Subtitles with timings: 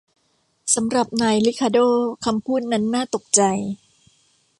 [0.75, 1.87] สำหรับนายริคาร์โด้
[2.25, 3.41] คำพูดนั้นน่าตกใจ